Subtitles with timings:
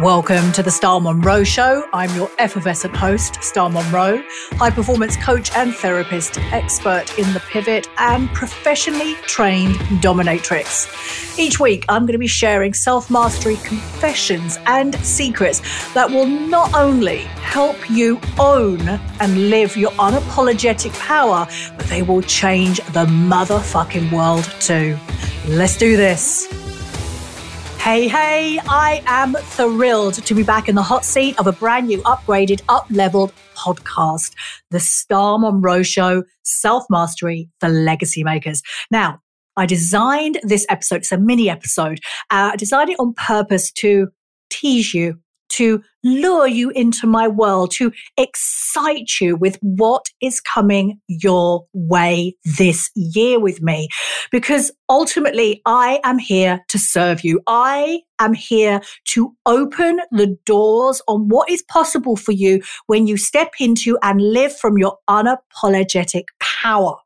[0.00, 1.88] Welcome to the Star Monroe Show.
[1.92, 4.20] I'm your effervescent host, Star Monroe,
[4.54, 11.38] high performance coach and therapist, expert in the pivot, and professionally trained dominatrix.
[11.38, 15.60] Each week, I'm going to be sharing self mastery confessions and secrets
[15.94, 18.80] that will not only help you own
[19.20, 24.98] and live your unapologetic power, but they will change the motherfucking world too.
[25.46, 26.63] Let's do this.
[27.84, 31.88] Hey, hey, I am thrilled to be back in the hot seat of a brand
[31.88, 34.32] new, upgraded, up leveled podcast,
[34.70, 38.62] The Star Monroe Show Self Mastery for Legacy Makers.
[38.90, 39.20] Now,
[39.58, 42.00] I designed this episode, it's a mini episode.
[42.30, 44.08] Uh, I designed it on purpose to
[44.48, 45.20] tease you
[45.56, 52.36] to lure you into my world, to excite you with what is coming your way
[52.58, 53.88] this year with me.
[54.30, 57.40] Because ultimately, I am here to serve you.
[57.46, 63.16] I am here to open the doors on what is possible for you when you
[63.16, 66.96] step into and live from your unapologetic power.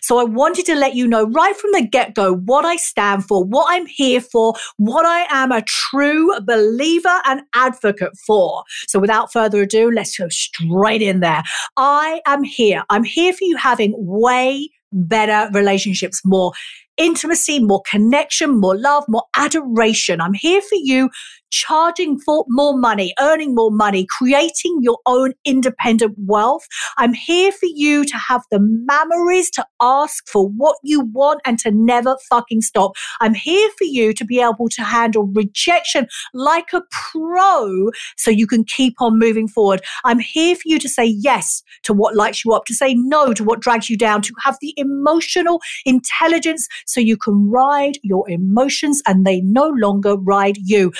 [0.00, 3.24] So I wanted to let you know right from the get go what I stand
[3.24, 8.64] for, what I'm here for, what I am a true believer and advocate for.
[8.88, 11.42] So without further ado, let's go straight in there.
[11.76, 12.82] I am here.
[12.90, 16.52] I'm here for you having way better relationships, more
[16.98, 20.20] intimacy, more connection, more love, more adoration.
[20.20, 21.10] I'm here for you
[21.50, 26.66] charging for more money, earning more money, creating your own independent wealth.
[26.96, 31.58] I'm here for you to have the memories to ask for what you want and
[31.60, 32.92] to never fucking stop.
[33.20, 38.46] I'm here for you to be able to handle rejection like a pro so you
[38.46, 39.82] can keep on moving forward.
[40.04, 43.32] I'm here for you to say yes to what lights you up, to say no
[43.32, 48.28] to what drags you down, to have the emotional intelligence so you can ride your
[48.30, 50.92] emotions and they no longer ride you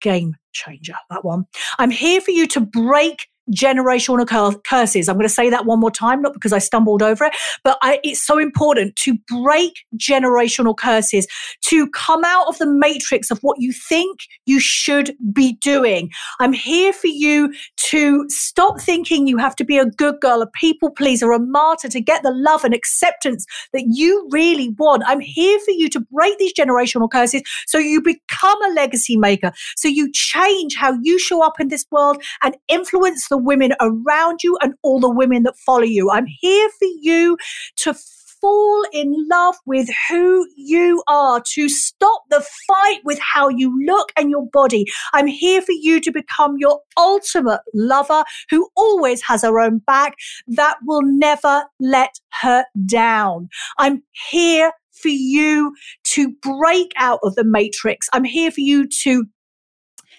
[0.00, 1.44] game changer, that one.
[1.78, 5.08] I'm here for you to break generational curses.
[5.08, 7.32] I'm going to say that one more time, not because I stumbled over it,
[7.64, 11.26] but I, it's so important to break generational curses,
[11.66, 16.10] to come out of the matrix of what you think you should be doing.
[16.40, 17.52] I'm here for you
[17.88, 21.88] to stop thinking you have to be a good girl, a people pleaser, a martyr
[21.88, 25.02] to get the love and acceptance that you really want.
[25.06, 29.52] I'm here for you to break these generational curses so you become a legacy maker,
[29.76, 34.44] so you change how you show up in this world and influence the women around
[34.44, 36.10] you and all the women that follow you.
[36.10, 37.38] I'm here for you
[37.76, 43.74] to fall in love with who you are, to stop the fight with how you
[43.86, 44.84] look and your body.
[45.14, 50.14] I'm here for you to become your ultimate lover who always has her own back
[50.48, 52.10] that will never let
[52.42, 53.48] her down.
[53.78, 58.08] I'm here for you to break out of the matrix.
[58.12, 59.24] I'm here for you to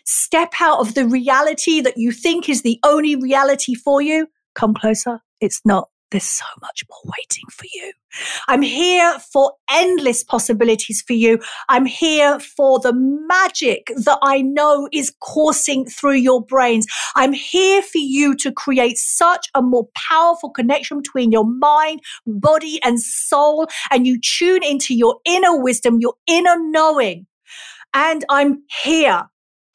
[0.06, 4.28] Step out of the reality that you think is the only reality for you.
[4.56, 5.19] Come closer.
[5.40, 5.90] It's not.
[6.12, 7.91] There's so much more waiting for you.
[8.47, 11.40] I'm here for endless possibilities for you.
[11.69, 16.85] I'm here for the magic that I know is coursing through your brains.
[17.16, 22.80] I'm here for you to create such a more powerful connection between your mind, body,
[22.84, 23.68] and soul.
[23.90, 27.25] And you tune into your inner wisdom, your inner knowing.
[27.96, 29.24] And I'm here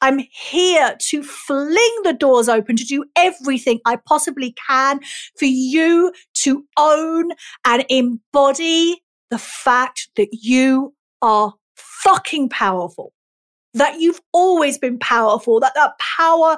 [0.01, 4.99] I'm here to fling the doors open to do everything I possibly can
[5.37, 7.31] for you to own
[7.65, 13.13] and embody the fact that you are fucking powerful,
[13.73, 16.57] that you've always been powerful, that that power,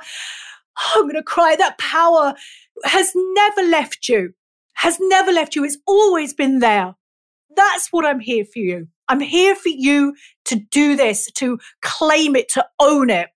[0.79, 2.33] oh, I'm going to cry, that power
[2.85, 4.33] has never left you,
[4.75, 5.63] has never left you.
[5.63, 6.95] It's always been there.
[7.55, 8.87] That's what I'm here for you.
[9.11, 13.27] I'm here for you to do this, to claim it, to own it.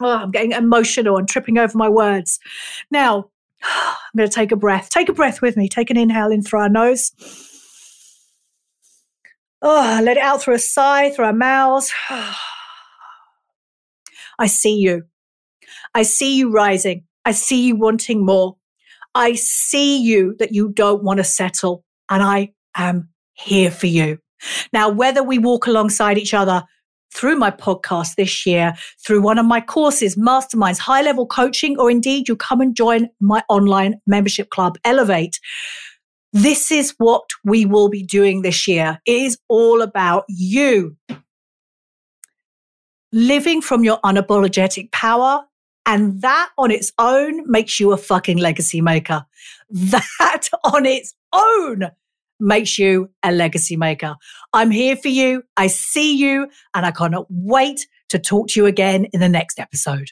[0.00, 2.40] Oh, I'm getting emotional and tripping over my words.
[2.90, 3.30] Now,
[3.62, 4.90] I'm going to take a breath.
[4.90, 5.68] Take a breath with me.
[5.68, 7.12] Take an inhale in through our nose.
[9.62, 11.92] Oh, let it out through a sigh, through our mouths.
[14.40, 15.04] I see you.
[15.94, 17.04] I see you rising.
[17.24, 18.56] I see you wanting more.
[19.14, 21.84] I see you that you don't want to settle.
[22.10, 24.18] And I am here for you.
[24.72, 26.64] Now, whether we walk alongside each other
[27.14, 28.74] through my podcast this year,
[29.04, 33.08] through one of my courses, masterminds, high level coaching, or indeed you come and join
[33.20, 35.40] my online membership club, Elevate.
[36.32, 39.00] This is what we will be doing this year.
[39.06, 40.96] It is all about you
[43.12, 45.42] living from your unapologetic power.
[45.86, 49.24] And that on its own makes you a fucking legacy maker.
[49.70, 51.90] That on its own
[52.38, 54.14] makes you a legacy maker.
[54.52, 55.42] I'm here for you.
[55.56, 59.58] I see you and I cannot wait to talk to you again in the next
[59.58, 60.10] episode.